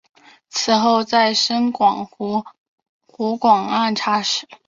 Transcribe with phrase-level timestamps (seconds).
[0.49, 2.43] 此后再升湖
[3.37, 4.47] 广按察使。